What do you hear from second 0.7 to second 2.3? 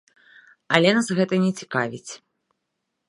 Але нас не гэта цікавіць.